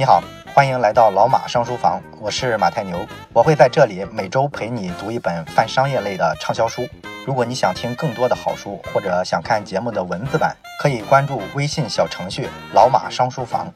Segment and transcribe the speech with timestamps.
[0.00, 0.22] 你好，
[0.54, 6.86] 欢迎来到老马商书房，我是马太牛，我会在这里每周陪你读一本泛商业类的畅销书。
[7.26, 13.74] 如果你想听更多的好书，或者想看节目的文字版，可以关注微信小程序“老马商书房”。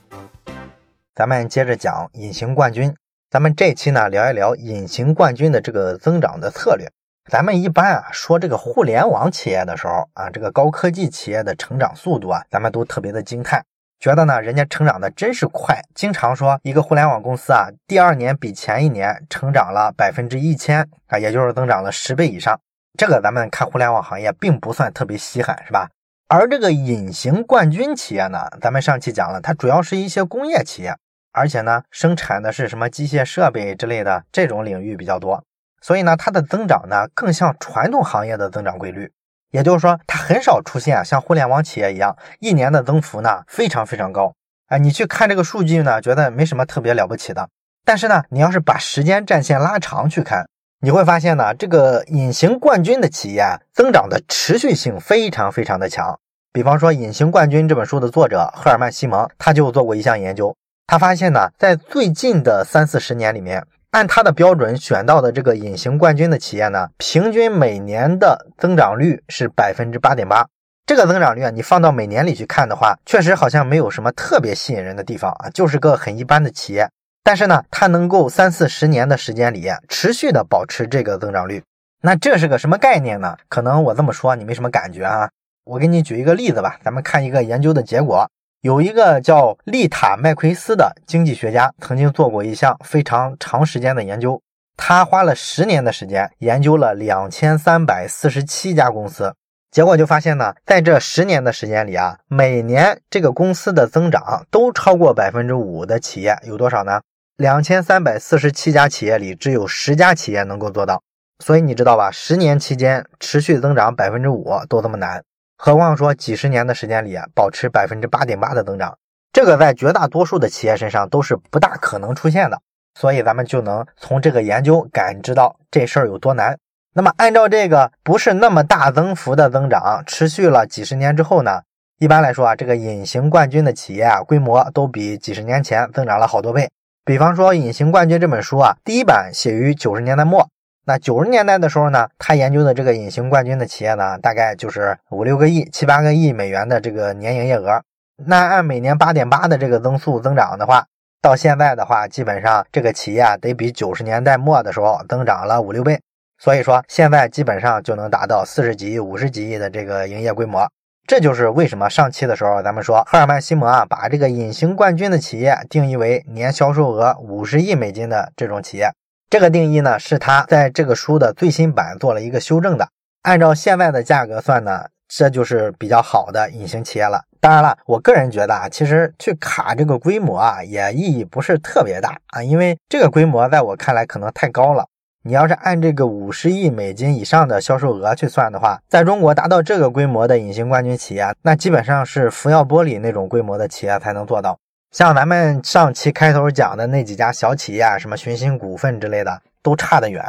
[1.12, 2.94] 咱们接着讲隐形冠军，
[3.28, 6.86] 咱们这期呢聊一聊隐形冠军的这个增长的策略。
[7.28, 13.64] 咱们一般啊说这个互联网企业的时候啊，这个高科技企业的成长速度啊，咱们都特别的惊叹。
[14.02, 22.58] 觉得呢，人家成长的真是快，经常说一个互联网公司啊，第二年比前一年成长了百分之一千啊，也就是增长了十倍以上。
[22.98, 25.88] 这个咱们看互联网行业并不算特别稀罕，是吧？
[26.26, 30.96] 而这个隐形冠军企业呢，咱们上期讲了，它主要是一些工业企业，
[31.30, 35.44] 而且呢，生产的是什么机械设备之类的这种领域比较多，
[35.80, 39.12] 所以呢，它的增长呢更像传统行业的增长规律。
[39.52, 44.34] 也就是说，它很少出现像互联网企业一样，一年的增幅呢非常非常高。
[44.68, 47.48] 哎，你去看这个数据呢，觉得没什么特别了不起的。
[47.84, 50.48] 但是呢，你要是把时间战线拉长去看，
[50.80, 56.18] 你会发现呢，这个隐形冠军的企业增长的持续性非常非常的强。
[56.52, 60.56] 比方说，《隐形冠军》这本书的作者赫尔曼·西蒙，他就做过一项研究，
[60.86, 63.66] 他发现呢，在最近的三四十年里面。
[63.92, 70.46] 按他的标准选到的这个隐形冠军的企业呢，平均每年的增长率是百分之八点八。
[70.86, 76.88] 这个增长率啊，你放到每年里去看的话，确实好像没有什么特别吸引人的地方啊，就是个很一般的企业。
[77.22, 81.62] 但是呢，它能够三四十年的时间里持续的保持这个增长率，
[82.00, 83.36] 那这是个什么概念呢？
[83.50, 85.28] 可能我这么说你没什么感觉啊。
[85.64, 88.26] 我给你举一个例子吧，咱们看一个研究的结果。
[88.62, 94.40] 有一个叫丽塔·麦奎斯的经济学家，曾经做过一项非常长时间的研究。
[94.76, 99.34] 他花了十年的时间研究了两千三百四十七家公司，
[99.72, 107.00] 结果就发现呢，在这十年的时间里啊，每年这个公司的增长都超过百分之五的企业有多少呢？
[107.36, 111.02] 两千三百四十七家企业里，只有十家企业能够做到。
[111.44, 112.12] 所以你知道吧？
[112.12, 115.24] 十年期间持续增长百分之五都这么难。
[115.64, 118.98] 何况说几十年的时间里保持百分之八点八的增长，
[119.32, 122.60] 这个在绝大多数的企业身上都是不大可能出现的。
[122.98, 126.58] 所以咱们就能从这个研究感知到这事儿有多难。
[126.94, 131.60] 那么按照这个不是那么大增幅的增长，持续了几十年之后呢？
[132.00, 136.68] 一般来说啊，这个隐形冠军的企业啊，规模都比几十年前增长了好多倍。
[137.04, 140.48] 比方说《隐形冠军》这本书啊，第一版写于九十年代末。
[140.84, 147.82] 那九十年代的时候呢，他研究的这个隐形冠军的企业呢，大概就是五六个亿、七八个亿美元的这个年营业额。
[148.26, 150.86] 那按每年八点八的这个增速增长的话，
[151.20, 156.00] 到现在的话，基本上这个企业得比九十年代末的时候增长了五六倍。
[156.38, 160.68] 所以说，现在基本上就能达到四十几亿、五十几亿的这个营业规模。
[161.06, 168.90] 这就是为什么上期的时候咱们说赫尔曼·西蒙啊，把这个隐形冠军的企业定义为年销售额五十亿美金的这种企业。
[169.32, 172.86] 这个定义呢，是他在这个书的最新版做了一个修正的。
[173.22, 177.22] 按照现在的价格算呢，这就是比较好的隐形企业了。
[177.40, 184.84] 当然了，我个人觉得啊，其实去卡这个规模啊，也意义不是特别大啊，因为这个规模在我看来可能太高了。
[185.24, 194.58] 你要是按这个五十亿美金以上的销售额去算的话，在中国达到这个规模的隐形冠军企业，那基本上是福耀玻璃那种规模的企业才能做到。
[194.92, 200.22] 像咱们上期开头讲的那几家小企业啊，什么寻鑫股份之类的，都差得远。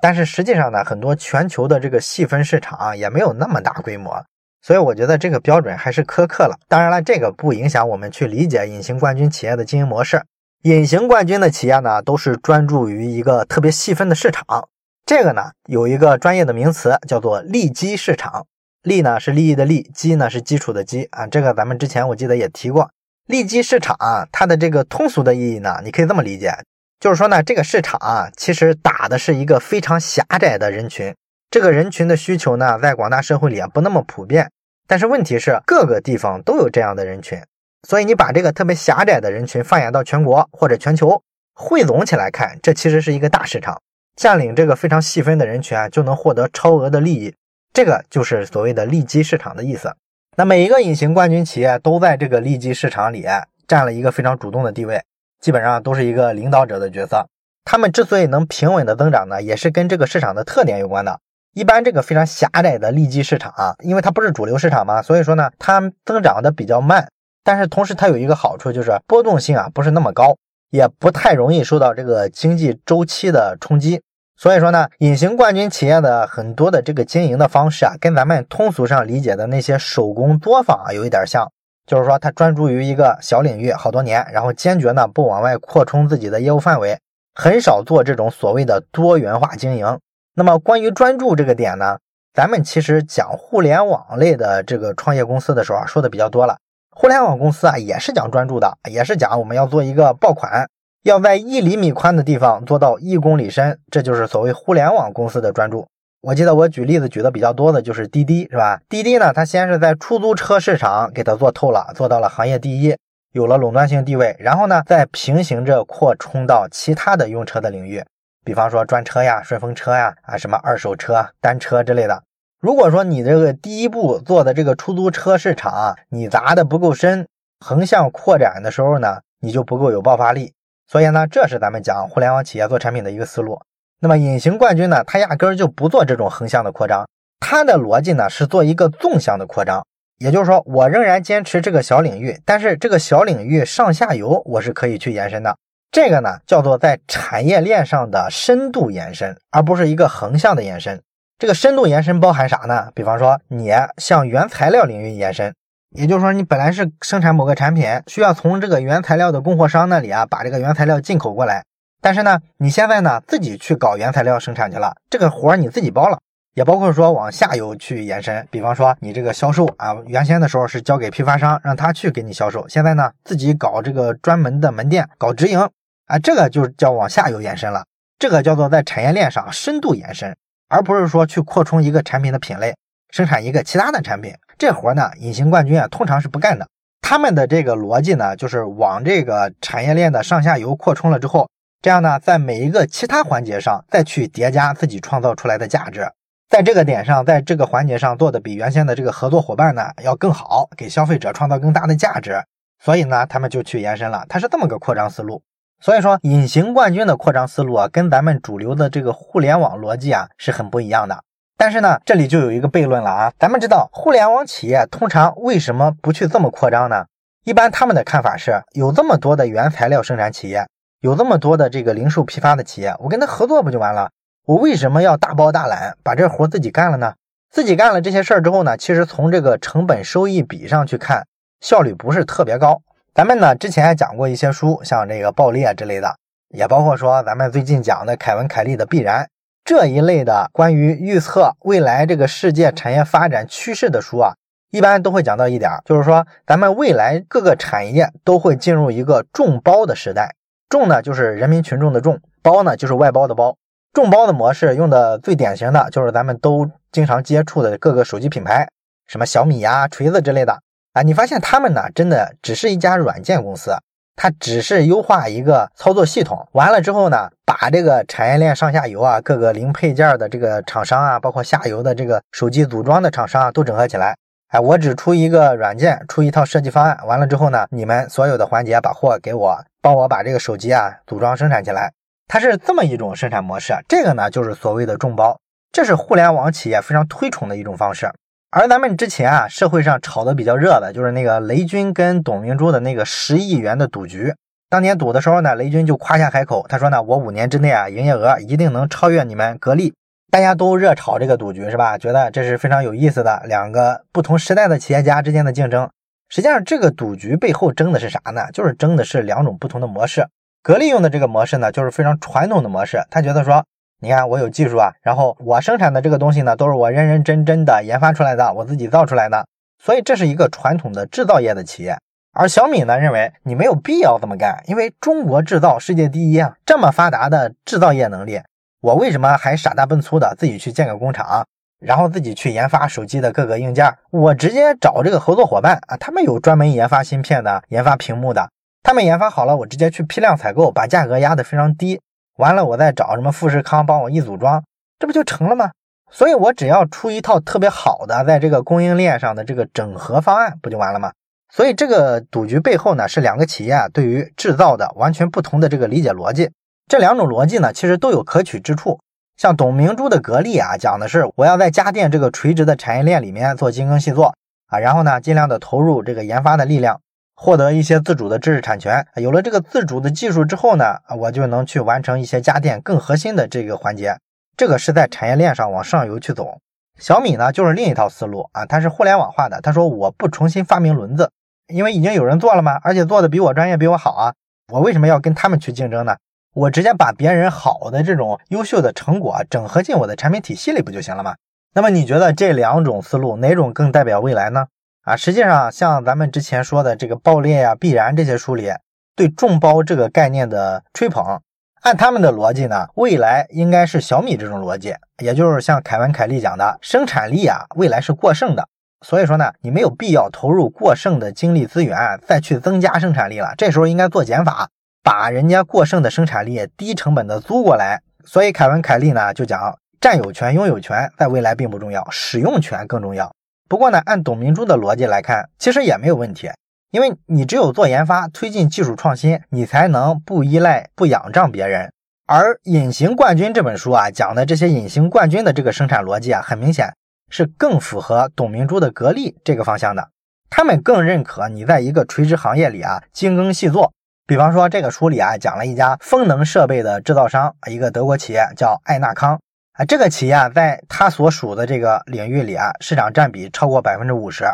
[0.00, 4.24] 但是实际上呢，很多全球的这个细分市场啊也没有那么大规模，
[4.62, 6.56] 所以我觉得这个标准还是苛刻了。
[6.68, 10.22] 当然了，这个不影响我们去理解隐形冠军企业的经营模式。
[10.62, 14.68] 隐形冠军的企业呢，都是专注于一个特别细分的市场。
[15.04, 18.46] 这个呢，有一个专业的名词叫做利基市场。
[18.82, 21.26] 利呢是利益的利，基呢是基础的基啊。
[21.26, 22.90] 这个咱们之前我记得也提过。
[23.26, 26.54] 利基市场啊，它的这个通俗的意义呢，你可以这么理解，
[27.00, 31.14] 就是说呢，这个市场啊，其实打的是一个非常狭窄的人群，
[31.50, 34.50] 这个人群的需求呢，在广大社会里啊不那么普遍，
[34.86, 37.40] 但是问题是各个地方都有这样的人群，
[37.88, 41.22] 所以你把这个特别狭窄的人群放眼到全国或者全球，
[41.54, 43.80] 汇总起来看，这其实是一个大市场，
[44.16, 47.34] 占领这个非常细分的人群啊，就能获得超额的利益，
[47.72, 49.96] 这个就是所谓的利基市场的意思。
[50.36, 53.24] 那每一个隐形冠军企业都在这个利基市场里
[53.68, 55.00] 占了一个非常主动的地位，
[55.40, 57.28] 基本上都是一个领导者的角色。
[57.64, 61.20] 他们之所以能平稳的增长呢，也是跟这个市场的特点有关的。
[61.54, 67.06] 一般这个非常狭窄的利基市场啊，因为它不是主流市场嘛，所以说呢，它增长的比较慢。
[67.44, 70.36] 但是同时它有一个好处，就是波动性啊不是那么高，
[70.70, 74.02] 也不太容易受到这个经济周期的冲击。
[74.36, 81.50] 所以说呢，隐形冠军企业的很多的这个经营的方式啊，跟咱们通俗上理解的那些手工作坊啊有一点像。
[81.86, 86.98] 就是说他专注于一个小领域好多年，然后坚决呢不往外扩充自己的业务范围，
[87.34, 89.98] 很少做这种所谓的多元化经营。
[90.34, 91.98] 那么关于专注这个点呢，
[92.32, 96.56] 咱们其实讲互联网类的这个创业公司的时候啊，说的比较多了。
[96.90, 100.66] 互联网公司啊也是讲专注的，也是讲我们要做一个爆款，
[101.04, 105.86] 要在一厘米宽的地方做到一公里深，这就是所谓互联网公司的专注。
[106.22, 108.80] 我记得我举例子举的比较多的就是滴滴，是吧？
[108.88, 112.96] 滴滴呢，它先是在出租车市场给它做透了，做到了行业第一，
[113.32, 118.02] 有了垄断性地位，然后呢，再平行着扩充到其他的用车的领域，
[118.42, 122.22] 比方说专车呀、顺风车呀、啊什么二手车、单车之类的。
[122.62, 127.28] 如果说你这个第一步做的这个出租车市场你砸的不够深，
[127.60, 130.54] 横向扩展的时候呢，你就不够有爆发力。
[130.86, 133.60] 所以呢，这是咱们讲互联网企业做产品的一个思路。
[134.00, 137.08] 那么隐形冠军呢，他压根儿就不做这种横向的扩张，
[137.40, 139.86] 他的逻辑呢是做一个纵向的扩张，
[140.18, 145.56] 也就是说，我仍然坚持这个小领域，但是这个小领域上下游我是可以去延伸的。
[145.90, 151.00] 这个呢叫做在产业链上的深度延伸，而不是一个横向的延伸。
[151.38, 152.90] 这个深度延伸包含啥呢？
[152.94, 155.54] 比方说你向原材料领域延伸，
[155.96, 161.64] 也就是说你本来是生产某个产品，需要从这个原材料的供货商那里啊把这个原材料进口过来。
[162.02, 166.18] 但是呢，你现在呢自己去搞原材料生产去了，这个活儿你自己包了，
[166.54, 175.60] 也包括说往下游去延伸，比方说你这个销售啊，原先的时候是交给批发商让他去给你销售，现在呢自己搞这个专门的门店搞直营
[176.06, 177.84] 啊，这个就叫往下游延伸了，
[178.18, 180.36] 这个叫做在产业链上深度延伸，
[180.68, 182.74] 而不是说去扩充一个产品的品类，
[183.10, 186.66] 生产一个其他的产品，这活呢隐形冠军啊通常是不干的，
[187.00, 191.48] 他们的这个逻辑呢就是往这个产业链的上下游扩充了之后。
[191.82, 196.10] 这样呢，在每一个其他环节上再去叠加自己创造出来的价值，
[196.48, 202.42] 在这个点上，在这个环节上做的比原先的这个合作伙伴呢要更好，给消费者创造更大的价值，
[202.82, 204.24] 所以呢，他们就去延伸了。
[204.30, 205.42] 它是这么个扩张思路。
[205.82, 211.22] 所以说，隐形冠军的扩张思路啊，跟咱们主流的这个互联网逻辑啊是很不一样的。
[211.56, 213.32] 但是呢，这里就有一个悖论了啊。
[213.38, 217.06] 咱们知道，互联网企业通常为什么不去这么扩张呢？
[217.44, 220.66] 一般他们的看法是有这么多的原材料生产企业。
[221.00, 224.10] 有这么多的这个零售批发的企业，我跟他合作不就完了？
[224.46, 227.12] 我为什么要大包大揽把这活自己干了呢？
[227.50, 231.26] 自己干了这些事儿之后呢，其实从这个成本收益比上去看，
[231.60, 232.80] 效率不是特别高。
[233.14, 236.16] 咱们呢之前还讲过一些书，像这个爆裂之类的，
[236.48, 239.28] 也包括说咱们最近讲的凯文凯利的必然
[239.64, 244.34] 这一类的关于预测未来这个世界产业发展趋势的书啊，
[244.70, 250.34] 一般都会讲到一点，就是说咱们未来各个产业都会进入一个众包的时代。
[250.68, 253.56] 众呢就是人民群众的众，包呢就是外包的包。
[253.94, 258.68] 众包的模式用的最典型的就是咱们都经常接触的各个手机品牌，
[259.06, 260.58] 什么小米呀、锤子之类的
[260.92, 261.00] 啊。
[261.00, 263.74] 你发现他们呢，真的只是一家软件公司，
[264.16, 274.16] 它只是优化一个操作系统，完了之后呢，把这个产业链上下游啊，各个零配件的这个厂商啊，包括下游的这个手机组装的厂商啊，都整合起来。
[274.48, 281.92] 哎，我只出一个软件，出一套设计方案，完了之后呢，你们所有的环节把货给我，帮我把这个手机啊组装生产起来。
[282.28, 285.36] 它是这么一种生产模式，这个呢就是所谓的众包，
[285.72, 288.08] 这是互联网企业非常推崇的一种方式。
[288.56, 294.32] 而咱们之前啊，社会上炒的比较热的就是那个雷军跟董明珠的那个十亿元的赌局。
[294.70, 299.92] 当年赌的时候呢，雷军就夸下海口，他说呢，我五年之内啊，营业额一定能超越你们格力。
[300.30, 301.98] 大家都热炒这个赌局是吧？
[301.98, 305.90] 觉得这是非常有意思的两个不同时代的企业家之间的竞争。
[306.28, 308.42] 实际上，这个赌局背后争的是啥呢？
[308.52, 310.28] 就是争的是两种不同的模式。
[310.62, 313.02] 格力用的这个模式呢，就是非常传统的模式。
[313.10, 313.64] 他觉得说，
[314.04, 319.46] 你看我有技术啊，然后我生产的这个东西呢，都是我认认真真的研发出来的，我自己造出来的，
[319.82, 321.96] 所以这是一个传统的制造业的企业。
[322.34, 328.38] 而小米呢，认为你没有必要这么干，因为中国制造世界第一啊，这么发达的制造业能力。
[328.82, 331.46] 我为什么还傻大笨粗的自己去建个工厂，
[331.80, 333.90] 然后自己去研发手机的各个硬件？
[334.10, 338.50] 我直接找这个合作伙伴啊，他们有专门研发芯片的、研发屏幕的，
[338.82, 341.98] 他们研发好了，我直接去批量采购，把价格压得非常低。
[342.36, 344.64] 完了，我再找什么富士康帮我一组装，
[344.98, 345.70] 这不就成了吗？
[346.10, 351.12] 所以，我只要出一套特别好的在这个供应链上的这个整合方案，不就完了吗？
[351.52, 356.50] 所以，这个赌局背后呢，是两个企业对于制造的完全不同的这个理解逻辑。
[356.86, 359.00] 这两种逻辑呢，其实都有可取之处。
[359.36, 364.34] 像董明珠的格力啊，讲的是我要在家电这个垂直的产业链里面做精耕细作
[364.68, 367.00] 啊，然后呢，尽量的投入这个研发的力量，
[367.34, 369.06] 获得一些自主的知识产权。
[369.16, 374.16] 有了这个自主的技术之后呢，我就能去完成一些家电更核心的这个环节。
[374.56, 376.58] 这个是在产业链上往上游去走。
[376.98, 379.60] 小米呢，就是另一套思路啊，它是互联网化的。
[379.60, 381.30] 他说我不重新发明轮子，
[381.66, 384.34] 因为已经有人做了嘛，而且做的比我专业，比我好啊，
[384.72, 386.16] 我为什么要跟他们去竞争呢？
[386.54, 391.34] 我直接把别人好的这种优秀的成果整合进我的产品体系里不就行了吗？
[391.74, 394.66] 那么你觉得这两种思路哪种更代表未来呢？
[395.04, 398.70] 啊，实际上像咱们之前说的这个爆裂呀、必然这些书里
[399.14, 401.42] 对众包这个概念的吹捧，
[401.82, 408.66] 按他们的逻辑呢，未来应该是小米这种逻辑，也就是像凯文凯利讲的，生产力啊未来是过剩的，
[409.04, 414.70] 所以说呢，你没有必要投入过剩的精力资源再去增加生产力了，这时候应该做减法。
[415.02, 423.30] 把人家过剩的生产力低成本的租过来，所以凯文凯利呢就讲，占有权、拥有权在未来并不重要，使用权更重要。
[423.74, 426.48] 不过呢，按董明珠的逻辑来看，其实也没有问题，
[426.92, 431.90] 因为你只有做研发，推进技术创新，你才能不依赖、不仰仗别人。
[432.24, 436.94] 而《隐形冠军》这本书啊讲的这些隐形冠军的这个生产逻辑啊，很明显
[437.30, 440.08] 是更符合董明珠的格力这个方向的。
[440.48, 443.92] 他们更认可你在一个垂直行业里啊精耕细作。
[444.24, 449.40] 比方说，这个书里啊讲了一家风能设备的制造商，一个德国企业叫艾纳康
[449.74, 449.84] 啊。
[449.84, 454.44] 这个企业啊，在他所属的这个领域里啊，市场占比超过百分之五十。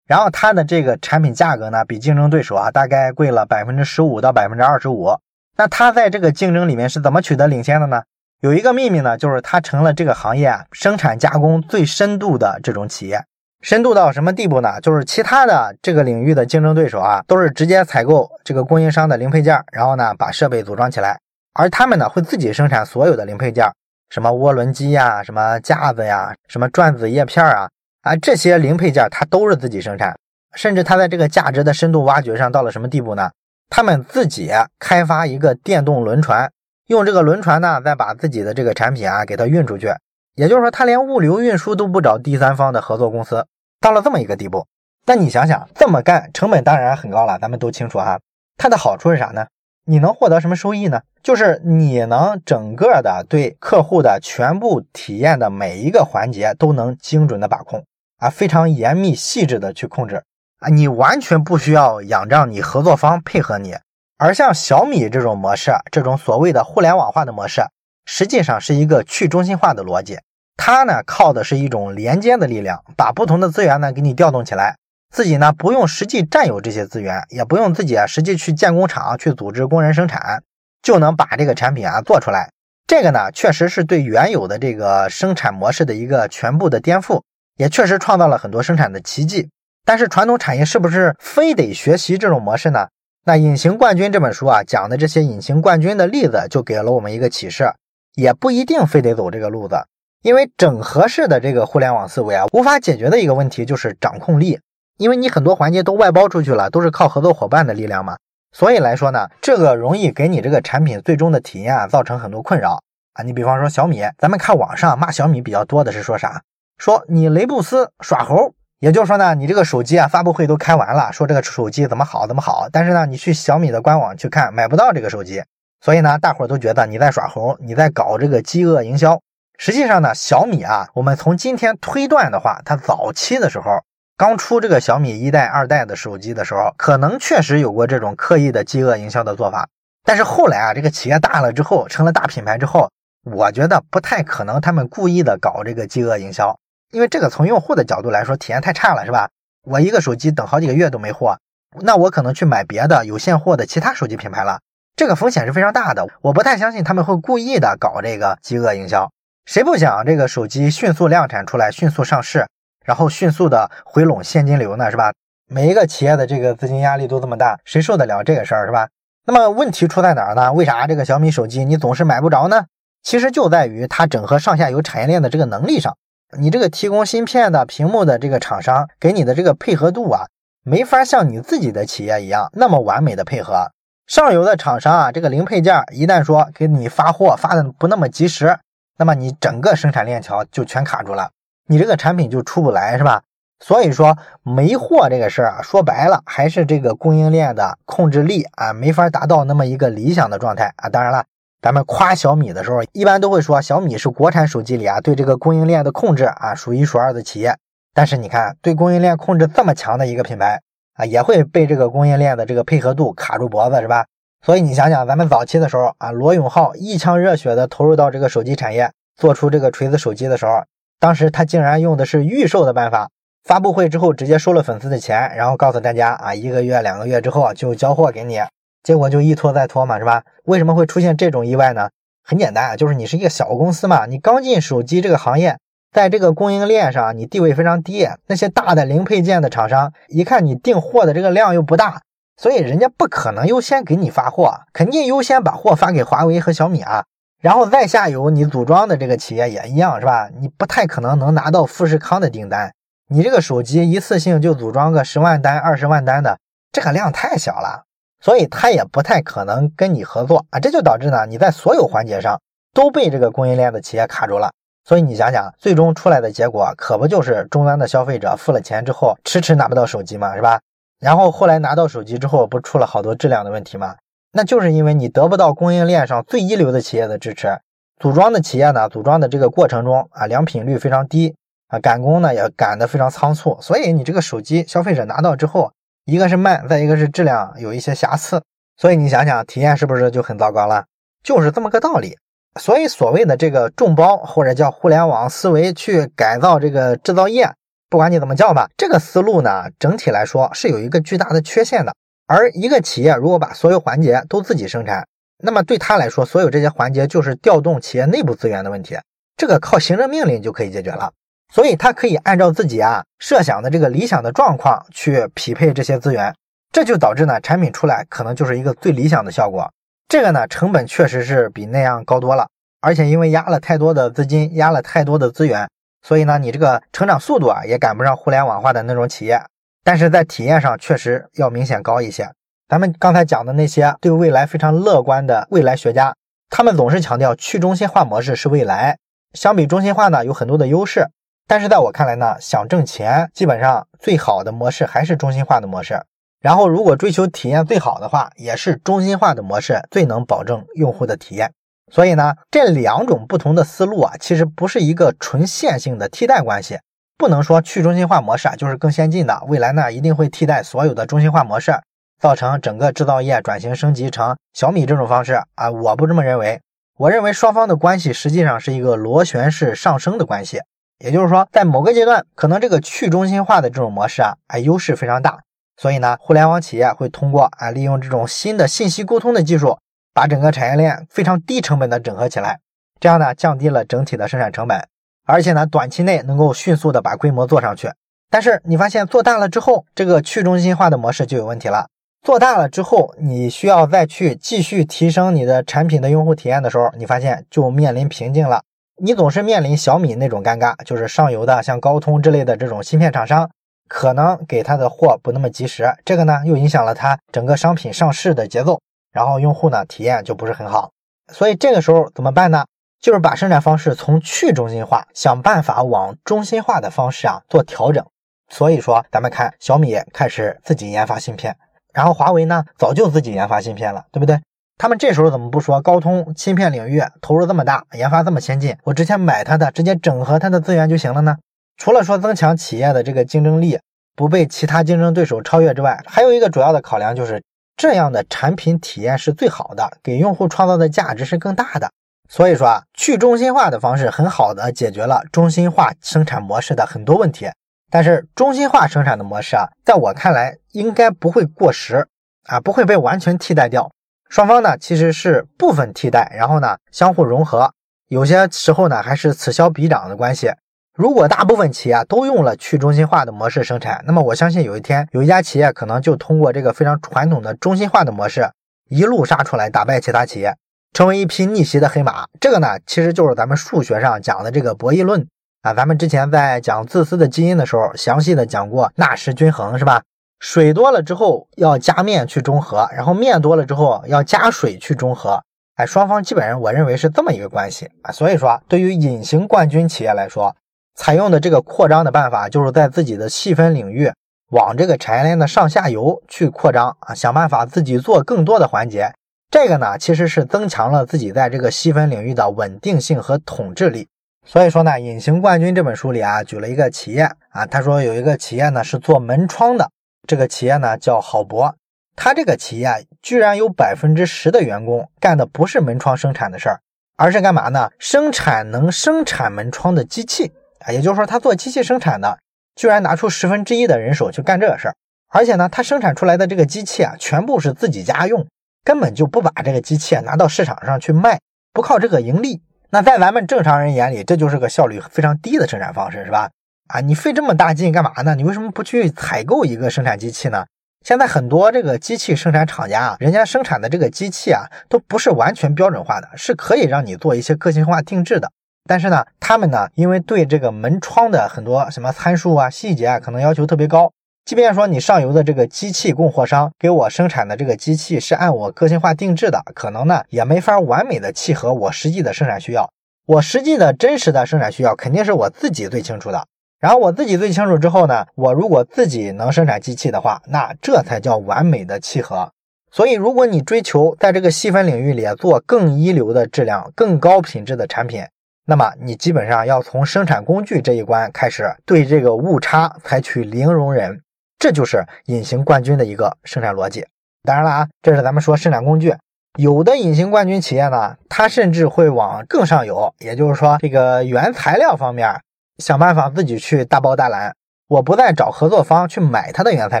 [0.06, 5.18] 然后它的这个产品价格呢，比竞争对手啊大概贵了百分之十五到百分之二十五。
[5.56, 8.02] 那它在这个竞争里面是怎么取得领先的呢？
[8.40, 13.20] 有一个秘密呢，就是它成了这个行业啊生产加工最深度的这种企业。
[13.62, 14.80] 深度到什么地步呢？
[14.80, 21.18] 就是其他的这个领域的竞争对手啊，都是直接采购这个供应商的零配件，然后呢把设备组装起来，
[21.54, 23.66] 而他们呢会自己生产所有的零配件，
[24.10, 27.68] 什么涡轮机呀、什么架子呀、什么转子叶片啊
[28.02, 30.16] 啊这些零配件，它都是自己生产。
[30.54, 33.30] 甚至它在这个价值的深度挖掘上到了什么地步呢？
[33.68, 36.50] 他们自己开发一个电动轮船，
[36.86, 39.92] 用这个轮船呢再把自己的这个产品啊给它运出去。
[40.34, 43.46] 也就是说，他连物流运输都不找第三方的合作公司。
[43.80, 44.66] 到了这么一个地步，
[45.04, 48.18] 但你想想，这么干成本当然很高了，咱们都清楚哈。
[48.56, 49.46] 它的好处是啥呢？
[49.88, 51.00] 你能获得什么收益呢？
[51.22, 57.84] 就是你能整个的对客户的全部体验的每一个环节都能精准的把控
[58.18, 60.22] 啊，非常严密细致的去控制
[60.58, 63.76] 啊，你完全不需要仰仗你合作方配合你。
[64.18, 67.62] 而像小米这种模式，这种所谓的互联网化的模式，
[68.06, 70.18] 实际上是一个去中心化的逻辑。
[70.56, 74.76] 它呢靠的是一种连接的力量，把不同的资源呢给你调动起来，
[75.12, 80.42] 自己呢不用实际占有这些资源，也不用自己啊实际去建工厂去组织工人生产，
[80.82, 82.50] 就能把这个产品啊做出来。
[82.86, 87.22] 这个呢确实是对原有的这个生产模式的一个全部的颠覆，
[87.56, 89.48] 也确实创造了很多生产的奇迹。
[89.84, 92.88] 但是传统产业是不是非得学习这种模式呢？
[93.24, 97.72] 那《隐形冠军》这本书啊讲的这些隐形冠军的例子，就给了我们一个启示，
[98.14, 99.76] 也不一定非得走这个路子。
[100.22, 104.60] 因为整合式的这个互联网思维啊，无法解决的一个问题就是掌控力。
[104.96, 108.16] 因为你很多环节都外包出去了，都是靠合作伙伴的力量嘛。
[108.52, 112.80] 所以来说呢，这个容易给你这个产品最终的体验啊造成很多困扰
[113.14, 113.22] 啊。
[113.22, 116.42] 你比方说小米，咱们看网上骂小米比较多的是说啥？
[116.78, 118.54] 说你雷布斯耍猴。
[118.78, 125.42] 也就是说呢，你这个手机啊发布会都开完了，说这个手机怎么好怎么好，但是呢，你去小米的官网去看买不到这个手机，
[125.80, 129.18] 所以呢，大伙都觉得你在耍猴，你在搞这个饥饿营销。
[129.56, 133.80] 实际上呢，小米啊，我们从今天推断的话，它早期的时候
[134.18, 139.68] 刚出这个小米一代、二代的手机的时候，可能确实有过这种刻意的饥饿营销的做法。
[140.04, 142.90] 但是后来啊，这个企业大了之后，成了大品牌之后，
[143.30, 146.58] 我觉得不太可能他们故意的搞这个饥饿营销，
[146.92, 149.28] 因为这个从用户的角度来说，体验太差了，是吧？
[149.64, 151.38] 我一个手机等好几个月都没货，
[151.82, 154.60] 那我可能去买别的有现货的其他手机品牌了，
[154.96, 156.06] 这个风险是非常大的。
[156.22, 159.10] 我不太相信他们会故意的搞这个饥饿营销。
[159.44, 162.46] 谁不想这个手机迅速量产出来，迅速上市，
[162.86, 164.90] 然后迅速的回笼现金流呢？
[164.90, 165.12] 是吧？
[165.48, 168.64] 每一个企业的这个资金压力都这么大，谁受得了这个事儿？
[168.66, 168.88] 是吧？
[169.26, 170.52] 那么问题出在哪儿呢？
[170.52, 172.66] 为啥这个小米手机你总是买不着呢？
[173.02, 175.96] 其实就在于它整合上下游产业链的这个能力上，
[176.38, 180.26] 你这个提供芯片的、屏幕的这个厂商给你的这个配合度啊，
[180.64, 183.70] 没法像你自己的企业一样那么完美的配合。
[184.06, 188.58] 上游的厂商啊，这个零配件一旦说给你发货发的不那么及时。
[188.98, 191.30] 那么你整个生产链条就全卡住了，
[191.66, 193.22] 你这个产品就出不来，是吧？
[193.58, 200.88] 所以说没货这个事儿啊，说白了还是这个供应链的控制力啊，没法达到那么一个理想的状态啊。
[200.90, 201.24] 当然了，
[201.62, 207.56] 咱们夸小米的时候，一般都会说小米是国产手机里啊对这个供应链的控制啊数一数二的企业。
[207.94, 210.60] 但是你看，对供应链控制这么强的一个品牌
[210.96, 214.04] 啊，也会被这个供应链的这个配合度卡住脖子，是吧？
[214.44, 220.62] 所以你想想，咱们早期的时候啊，罗永浩一腔热血的投入到这个手机产业，做出这个锤子手机的时候，
[220.98, 223.10] 当时他竟然用的是预售的办法，
[223.44, 228.40] 发布会之后直接收了粉丝的钱，然后告诉大家啊，一个月、两个月之后就交货给你，
[228.82, 230.22] 结果就一拖再拖嘛，是吧？
[230.44, 231.90] 为什么会出现这种意外呢？
[232.24, 235.58] 很简单啊，就是你是一个小公司嘛，你刚进手机这个行业，
[235.92, 242.02] 在这个供应链上你地位非常低，那些大的零配件的厂商一看你订货的这个量又不大。
[242.38, 247.04] 所以人家不可能优先给你发货，肯定优先把货发给华为和小米啊，
[247.40, 250.28] 然后再下游你组装的这个企业也一样，是吧？
[250.40, 252.72] 你不太可能能拿到富士康的订单，
[253.08, 256.38] 你这个手机一次性就组装个十万单、二十万单的，
[256.72, 257.84] 这个量太小了，
[258.20, 262.40] 所以他也不太可能跟你合作啊，这就导致呢你在所有环节上
[262.72, 264.50] 都被这个供应链的企业卡住了。
[264.84, 270.34] 所以你想想，最终出来的结果可不就是终端的消费者付了钱之后迟迟拿不到手机吗？
[270.36, 270.60] 是吧？
[270.98, 273.96] 然后后来拿到手机之后，不出了好多质量的问题吗？
[274.36, 277.58] 那就是因为你得不到供应链上最一流的企业的支持，
[277.98, 281.34] 组装的企业呢，组装的这个过程中啊，良品率非常低
[281.68, 285.72] 啊，赶工呢也赶得非常仓促，所以你这个手机消费者拿到之后，
[286.04, 288.42] 一个是慢，再一个是质量有一些瑕疵，
[288.76, 290.84] 所以你想想体验是不是就很糟糕了？
[291.24, 292.18] 就是这么个道理。
[292.60, 297.50] 所以所谓的这个众包或者叫互联网思维去改造这个制造业。
[297.88, 301.94] 不管你怎么叫吧，这个思路呢，整体来说是有一个巨大的缺陷的。
[302.26, 305.06] 而一个企业如果把所有环节都自己生产，
[305.38, 308.98] 那么对他来说，所有这些环节就是调动企业内部资源的问题，
[309.36, 311.12] 这个靠行政命令就可以解决了。
[311.54, 316.34] 所以他可以按照自己啊设想的这个理想的状况去匹配这些资源，
[316.72, 319.70] 这就导致呢产品出来可能就是一个最理想的效果。
[320.08, 322.48] 这个呢成本确实是比那样高多了，
[322.80, 325.68] 而且因为压了太多的资金，压了太多的资源。
[326.02, 329.40] 所以呢，你这个成长速度啊，也赶不上互联网化的那种企业，
[329.86, 332.28] 但是在体验上确实要明显高一些。
[332.68, 336.12] 咱们刚才讲的那些对未来非常乐观的未来学家，
[336.50, 338.98] 他们总是强调去中心化模式是未来，
[339.34, 341.06] 相比中心化呢有很多的优势。
[341.46, 345.96] 但是在我看来呢，想挣钱，基本上最好的模式还是中心化的模式。
[346.40, 351.52] 然后如果追求体验最好的话，也是中心化的模式最能保证用户的体验。
[351.92, 356.80] 所以呢，这两种不同的思路啊，其实不是一个纯线性的替代关系，
[357.18, 361.72] 不能说去中心化模式啊就是更先进的，未来呢一定会替代所有的中心化模式，
[362.20, 366.60] 造成整个制造业转型升级成小米这种方式啊，我不这么认为。
[366.98, 370.60] 我认为双方的关系实际上是一个螺旋式上升的关系，
[370.98, 375.38] 也就是说，在某个阶段，可能这个去中心化的这种模式啊，哎，优势非常大，
[375.76, 379.78] 所以呢，互联网企业会通过啊，利用这种新的信息沟通的技术。
[380.14, 382.60] 把整个产业链非常低成本的整合起来，
[382.98, 384.88] 这样呢降低了整体的生产成本，
[385.26, 387.90] 而且呢短期内能够迅速的把规模做上去。
[388.30, 391.88] 但是你发现做大了之后，这个去中心化的模式就有问题了。
[392.22, 398.62] 做大了之后，你需要再去继续提升你的产品的用户体验的时候，你发现就面临瓶颈了。
[399.02, 403.50] 你总是面临小米那种尴尬，就是上游的像高通之类的这种芯片厂商，
[403.88, 408.80] 可能给他的货不那么及时，这个呢又影响了他整个商品上市的节奏。
[409.12, 410.90] 然后用户呢体验就不是很好，
[411.32, 412.66] 所以这个时候怎么办呢？
[413.00, 418.04] 就是把生产方式从去中心化想办法往中心化的方式啊做调整。
[418.48, 421.56] 所以说，咱们看小米开始自己研发芯片，
[421.92, 424.40] 然后华为呢早就自己研发芯片了，对不对？
[424.78, 431.36] 他们这时候怎么不说高通芯片领域投入这么大，研发这么先进，我之前买它的，直接整合它的资源就行了呢？
[431.76, 433.78] 除了说增强企业的这个竞争力，
[434.14, 437.42] 不被其他竞争对手超越之外，还有一个主要的考量就是。
[437.78, 441.90] 这样的产品体验是最好的，给用户创造的价值是更大的。
[442.28, 447.48] 所以说啊，去中心化的方式很好的解决了中心化生产模式的很多问题。
[447.90, 452.08] 但是中心化生产的模式啊，在我看来应该不会过时
[452.44, 453.90] 啊，不会被完全替代掉。
[454.28, 457.72] 双方呢其实是部分替代，然后呢相互融合，
[458.08, 460.50] 有些时候呢还是此消彼长的关系。
[460.94, 468.50] 如果大部分企业都用了去中心化的模式生产，那么我相信有一天有一家企业可能就通过这个非常传统的中心化的模式
[468.88, 470.56] 一路杀出来，打败其他企业，
[470.96, 472.24] 成为一匹逆袭的黑马。
[472.40, 475.28] 这个呢，其实就是咱们数学上讲的这个博弈论
[475.60, 475.74] 啊。
[475.74, 480.00] 咱们之前在讲自私的基因的时候，详细的讲过纳什均衡，是吧？
[480.40, 485.42] 水多了之后要加面去中和，然后面多了之后要加水去中和。
[485.74, 488.10] 哎，双方基本上我认为是这么一个关系啊。
[488.10, 490.56] 所以说，对于隐形冠军企业来说，
[490.94, 494.10] 采用的这个扩张的办法，就是在自己的细分领域
[494.50, 499.12] 往这个产业链的上下游去扩张啊，想办法自己做更多的环节。
[499.50, 504.08] 这个呢，其实是增强了自己在这个细分领域的稳定性和统治力。
[504.44, 509.90] 所以说呢，《隐形冠军》这本书里啊，举了一个企业啊，他说有一个企业呢是做门窗的，
[510.26, 511.74] 这个企业呢叫好博，
[512.14, 516.80] 他这个企业居然有百分之十的员工干的不是门窗生产的事儿，
[517.16, 517.90] 而是干嘛呢？
[517.98, 520.92] 生产能生产门窗的机器啊。
[520.92, 522.38] 也就是说，他做机器生产的，
[522.74, 524.94] 居然拿出十分之一的人手去干这个事儿，
[525.28, 528.46] 而且呢，他生产出来的这个机器啊，全部是自己家用，
[528.86, 531.40] 根本就不把这个机器拿到市场上去卖，
[531.72, 532.62] 不靠这个盈利。
[532.90, 536.48] 那在咱们正常人眼里，这就是个效率非常低的生产方式，是吧？
[536.86, 538.36] 啊，你费这么大劲干嘛呢？
[538.36, 540.64] 你为什么不去采购一个生产机器呢？
[541.04, 548.52] 现在很多这个机器生产厂家啊，人家生产的这个机器啊，都不是完全标准化的，是可以让你做一些个性化定制的。
[548.88, 554.12] 但是呢，他们呢，因为对这个门窗的很多什么参数啊、细节啊，可能要求特别高。
[554.46, 562.88] 即便说你上游的这个机器供货商给我生产的这个机器是按我个性化定制的，可能呢也没法完美的契合我实际的生产需要。
[563.26, 566.46] 我实际的真实的生产需要肯定是我自己最清楚的。
[566.78, 572.48] 然后我自己最清楚之后呢，我如果自己能生产机器的话，那这才叫完美的契合。
[572.92, 578.22] 所以，如果你追求在这个细分领域里做更一流的质量、更高品质的产品，
[578.64, 584.20] 那么你基本上要从生产工具这一关开始，对这个误差采取零容忍，
[584.58, 587.06] 这就是隐形冠军的一个生产逻辑。
[587.42, 589.14] 当然了啊，这是咱们说生产工具，
[589.58, 595.40] 有的隐形冠军企业呢，它甚至会往更上游，也就是说这个原材料方面
[595.78, 597.54] 想办法自己去大包大揽，
[597.88, 600.00] 我不再找合作方去买它的原材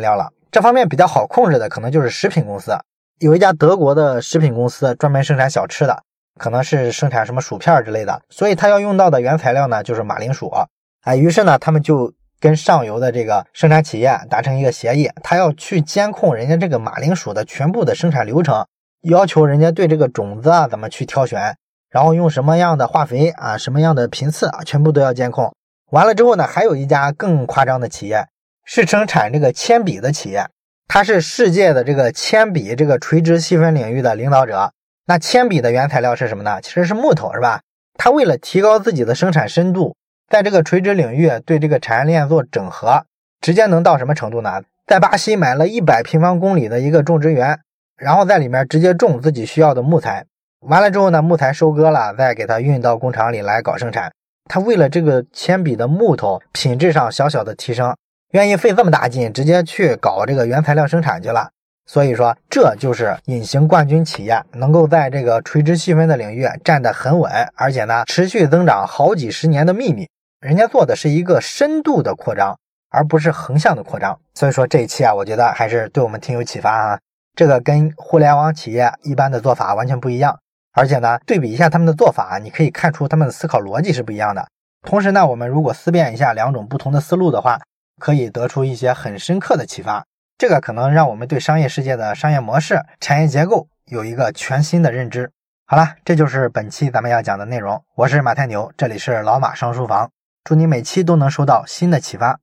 [0.00, 0.32] 料了。
[0.50, 2.76] 这方面比较好控制的，可能就是食品公司，
[3.20, 6.02] 有一家德国的食品公司专门生产小吃的。
[6.38, 10.52] 可能是生产什么薯片之类的，所以他要用到的原材料呢，就是马铃薯。
[11.00, 18.66] 哎，于是呢，他们就跟上游的这个生产企业达成一个协议，他要去监控人家这个马铃薯的全部的生产流程，
[19.02, 21.56] 要求人家对这个种子啊怎么去挑选，
[21.90, 25.54] 然后用什么样的化肥啊，什么样的频次啊，全部都要监控。
[25.92, 28.26] 完了之后呢，还有一家更夸张的企业，
[28.64, 30.46] 是生产这个铅笔的企业，
[30.88, 34.72] 它是世界的这个铅笔这个垂直细分领域的领导者。
[35.06, 36.60] 那铅笔的原材料是什么呢？
[36.60, 37.60] 其实是木头，是吧？
[37.94, 39.94] 它为了提高自己的生产深度，
[40.28, 43.04] 在这个垂直领域对这个产业链做整合，
[43.40, 44.62] 直接能到什么程度呢？
[44.86, 47.58] 在巴西买了一百平方公里的一个种植园，
[47.96, 50.24] 然后在里面直接种自己需要的木材。
[50.66, 54.10] 完了之后呢，木材收割了，再给它运到工厂里来搞生产。
[54.48, 57.94] 他为了这个铅笔的木头品质上小小的提升，
[58.32, 61.50] 愿意费这么大劲，直接去搞这个原材料生产去了。
[61.88, 70.08] 所以说，这就是隐形冠军企业能够在这个垂直细分的领域站得很稳，而且呢持续增长好几十年的秘密。
[70.46, 72.56] 人家做的是一个深度的扩张，
[72.88, 74.16] 而不是横向的扩张。
[74.32, 77.00] 所以说这一期啊，我觉得还是对我们挺有启发啊。
[77.34, 80.38] 这个跟互联网企业一般的做法完全不一样，
[80.72, 84.46] 而且呢，对比一下他们的做法，你可以看出他们的思考逻辑是不一样的。
[84.82, 87.60] 同时呢，我们如果思辨一下两种不同的思路的话，
[88.00, 90.04] 可以得出一些很深刻的启发。
[90.38, 95.28] 这个可能让我们对商业世界的商业模式、产业结构有一个全新的认知。
[95.66, 97.82] 好了，这就是本期咱们要讲的内容。
[97.96, 100.08] 我是马太牛，这里是老马上书房。
[100.46, 102.38] 祝你每期都能收到新的启发。